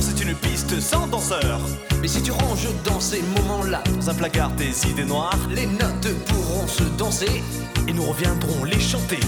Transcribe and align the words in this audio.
c'est 0.00 0.22
une 0.22 0.34
piste 0.34 0.78
sans 0.80 1.06
danseur. 1.06 1.58
Mais 2.00 2.08
si 2.08 2.22
tu 2.22 2.30
ranges 2.30 2.68
dans 2.84 3.00
ces 3.00 3.22
moments-là, 3.22 3.82
dans 3.96 4.10
un 4.10 4.14
placard 4.14 4.54
tes 4.56 4.70
idées 4.88 5.04
noires, 5.04 5.38
les 5.50 5.66
notes 5.66 6.14
pourront 6.26 6.66
se 6.66 6.82
danser 6.98 7.42
et 7.88 7.92
nous 7.92 8.04
reviendrons 8.04 8.64
les 8.64 8.80
chanter. 8.80 9.20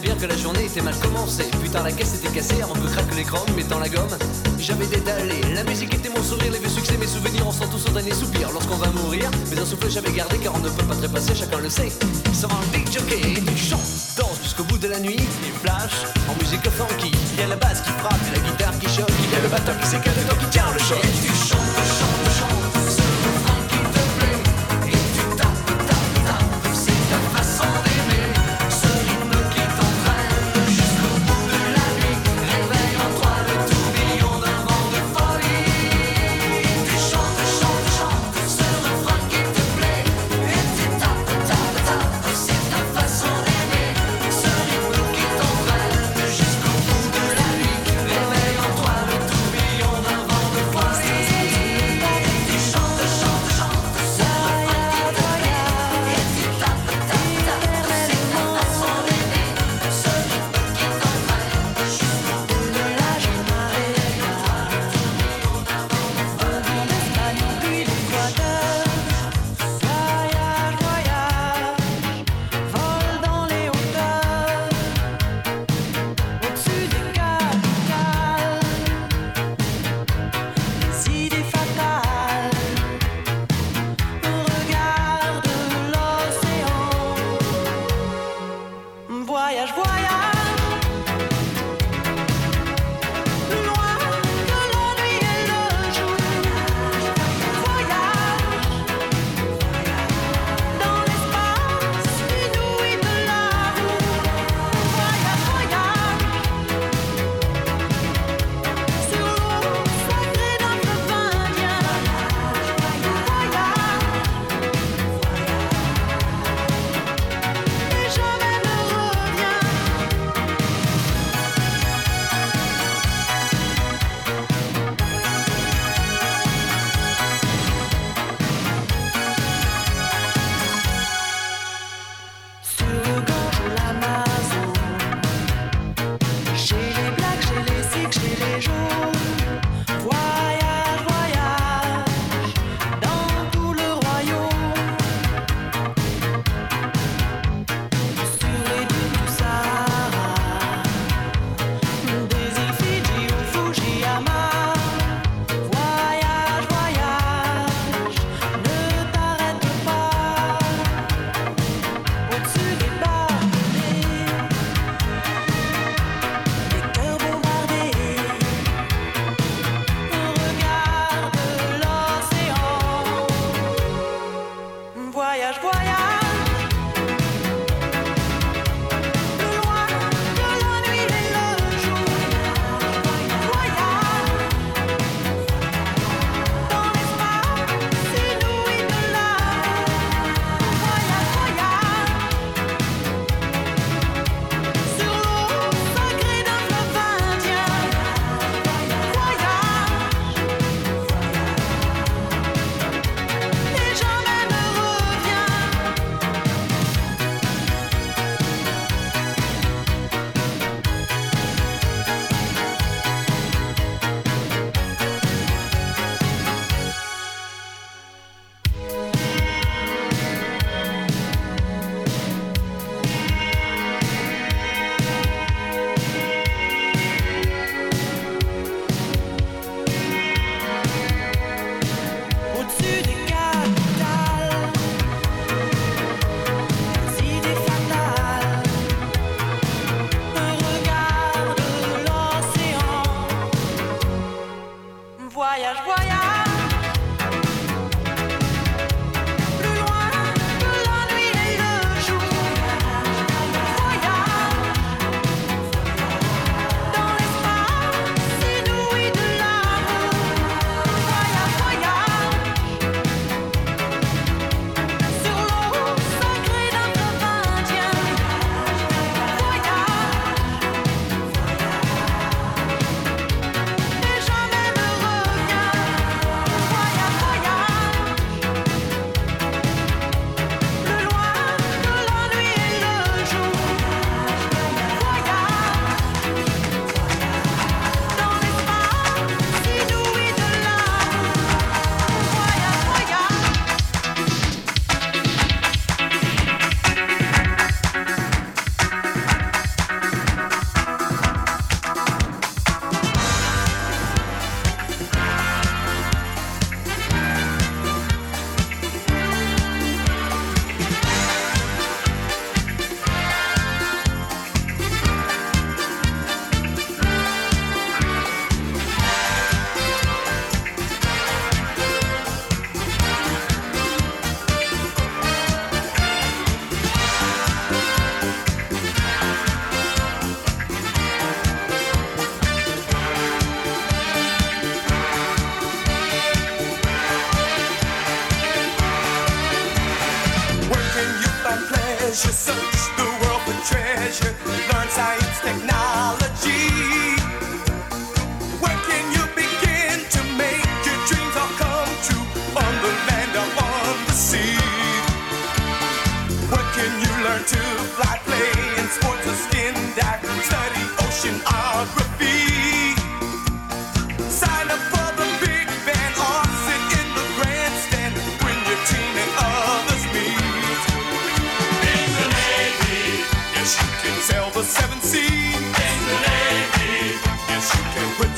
bien 0.00 0.14
que 0.14 0.26
la 0.26 0.36
journée 0.36 0.64
était 0.64 0.80
mal 0.80 0.94
commencée. 0.96 1.50
Putain, 1.62 1.82
la 1.82 1.92
caisse 1.92 2.14
était 2.14 2.28
cassée 2.28 2.62
avant 2.62 2.74
que 2.74 2.86
craque 2.88 3.14
l'écran, 3.14 3.44
mettant 3.56 3.78
la 3.78 3.88
gomme. 3.88 4.16
J'avais 4.58 4.86
détalé, 4.86 5.40
la 5.54 5.64
musique 5.64 5.92
était 5.92 6.08
mon 6.08 6.22
sourire, 6.22 6.52
les 6.52 6.58
vieux 6.58 6.68
succès, 6.68 6.96
mes 6.98 7.06
souvenirs, 7.06 7.46
on 7.46 7.52
sent 7.52 7.64
tous 7.70 7.78
son 7.78 7.92
dernier 7.92 8.14
soupir. 8.14 8.50
Lorsqu'on 8.52 8.76
va 8.76 8.88
mourir, 8.90 9.30
mais 9.50 9.58
un 9.58 9.66
souffle 9.66 9.90
j'avais 9.90 10.12
gardé 10.12 10.38
car 10.38 10.54
on 10.54 10.60
ne 10.60 10.68
peut 10.68 10.84
pas 10.84 10.94
trépasser, 10.94 11.34
chacun 11.34 11.58
le 11.58 11.68
sait. 11.68 11.92
Sans 12.32 12.48
un 12.48 12.66
big 12.72 12.90
jockey, 12.90 13.34
tu 13.34 13.56
chantes, 13.56 13.80
danse 14.16 14.38
jusqu'au 14.42 14.64
bout 14.64 14.78
de 14.78 14.88
la 14.88 15.00
nuit. 15.00 15.20
Et 15.20 15.52
flash, 15.62 16.06
en 16.28 16.34
musique 16.42 16.68
funky, 16.70 17.12
il 17.34 17.40
y 17.40 17.42
a 17.42 17.48
la 17.48 17.56
basse 17.56 17.82
qui 17.82 17.90
frappe, 17.90 18.20
et 18.28 18.38
la 18.38 18.50
guitare 18.50 18.78
qui 18.78 18.88
choque, 18.88 19.10
il 19.24 19.30
y 19.30 19.34
a 19.34 19.42
le 19.42 19.48
batteur 19.48 19.78
qui 19.80 19.86
s'écale, 19.86 20.14
le 20.16 20.28
temps 20.28 20.40
qui 20.40 20.46
tient 20.46 20.72
le 20.72 20.78
choc. 20.78 21.04
Et 21.04 21.26
tu 21.26 22.01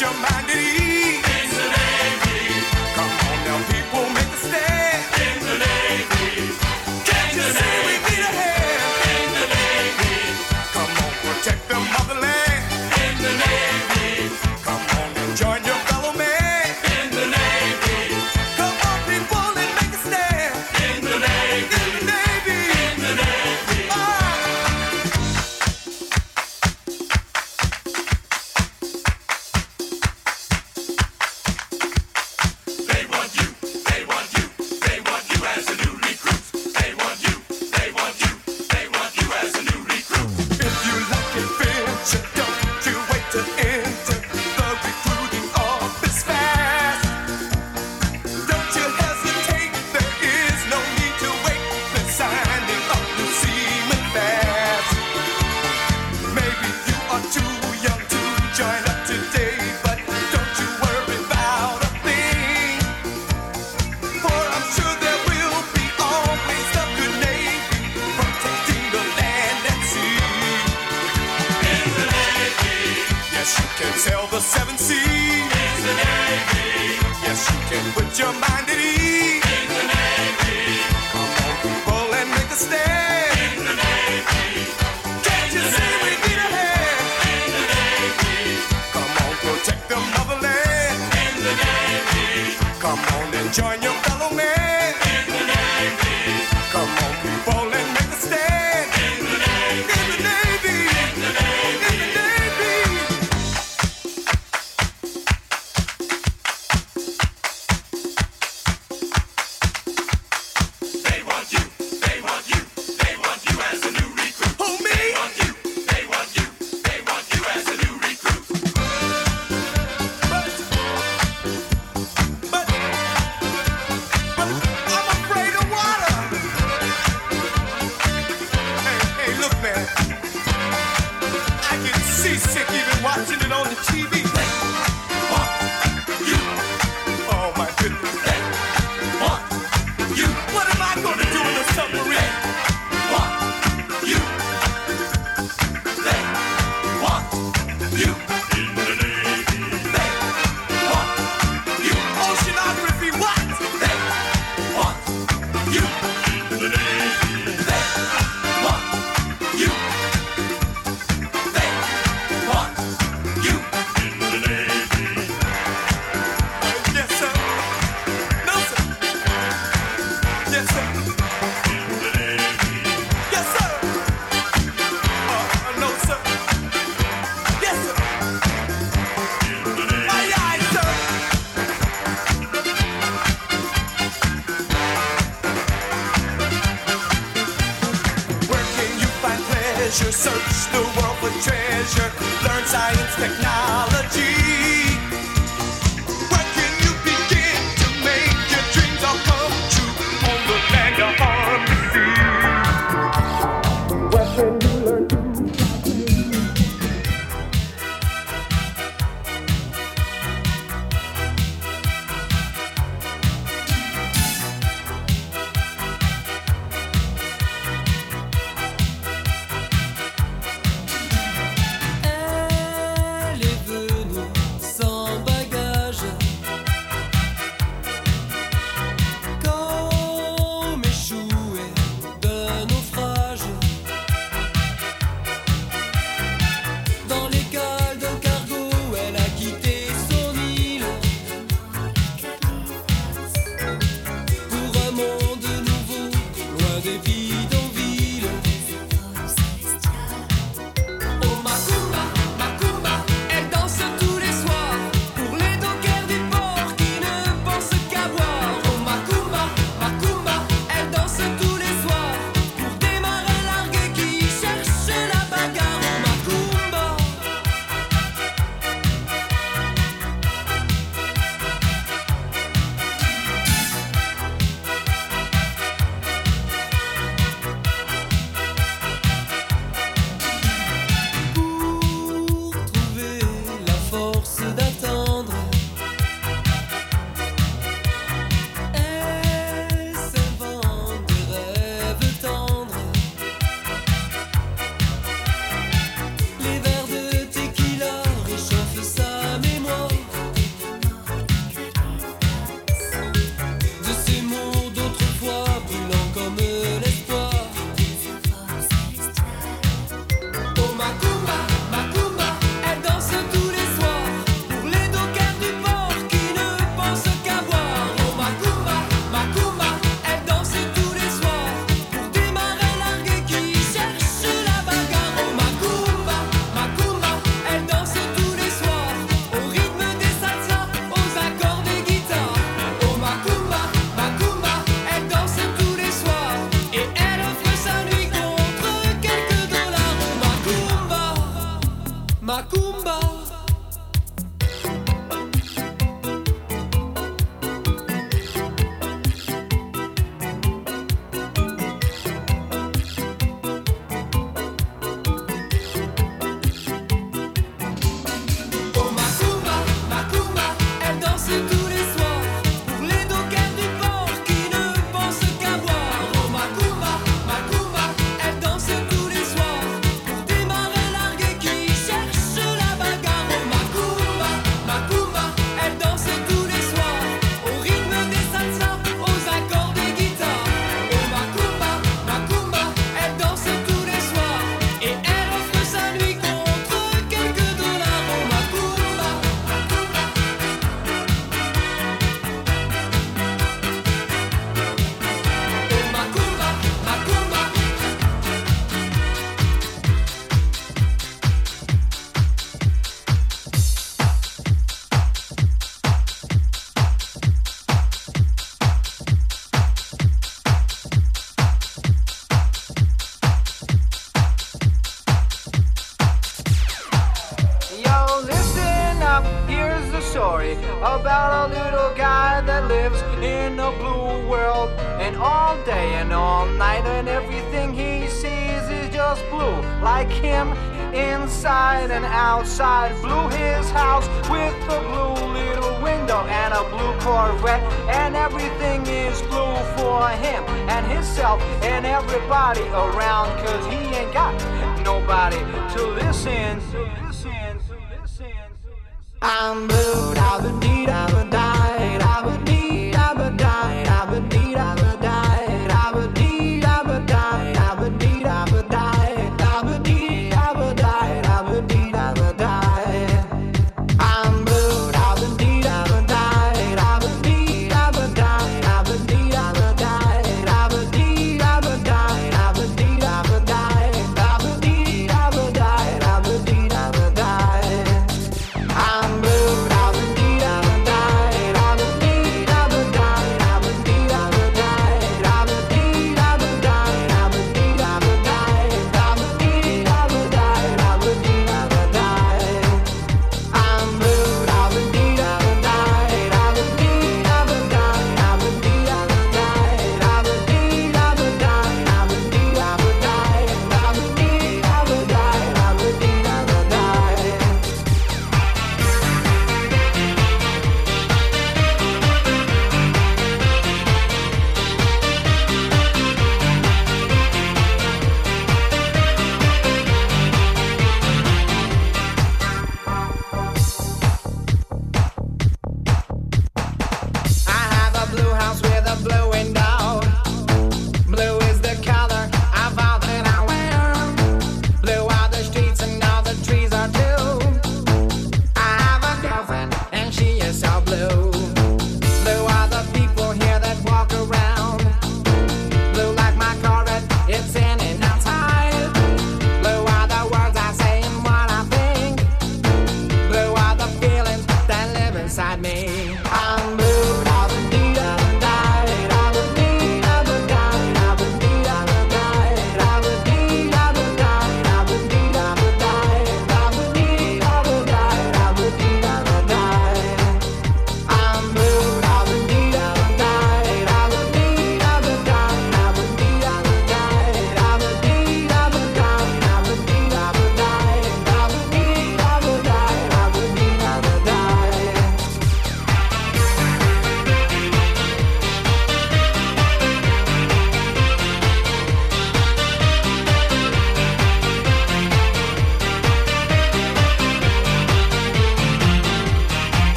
your 0.00 0.14
mind. 0.14 0.29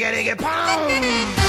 Gotta 0.00 0.22
get 0.22 0.38
pumped. 0.38 1.39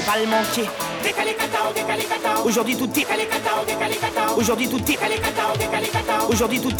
vais 0.00 0.06
pas 0.06 0.18
le 0.18 0.26
manquer. 0.26 0.68
Aujourd'hui 2.44 2.76
tout 2.76 3.00
est 3.00 3.06
Aujourd'hui 4.36 4.68
tout 4.68 4.78
Aujourd'hui 6.28 6.60
tout 6.60 6.74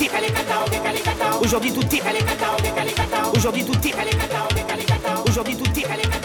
Aujourd'hui 1.40 1.72
tout 1.72 1.86
Aujourd'hui 3.34 3.64
tout 3.64 3.76
Aujourd'hui 5.26 5.56
tout 5.56 6.19